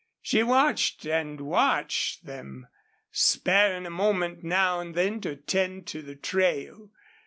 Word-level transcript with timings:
She 0.23 0.41
watched 0.41 1.05
and 1.05 1.39
watched 1.39 2.25
them, 2.25 2.65
sparing 3.11 3.85
a 3.85 3.91
moment 3.91 4.43
now 4.43 4.79
and 4.79 4.95
then 4.95 5.21
to 5.21 5.29
attend 5.33 5.85
to 5.89 6.01
the 6.01 6.15
trail. 6.15 6.89